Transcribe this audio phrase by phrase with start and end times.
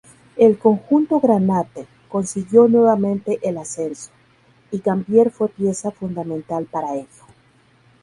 [0.35, 4.09] El conjunto "granate" consiguió nuevamente el ascenso,
[4.71, 7.27] y Gambier fue pieza fundamental para ello.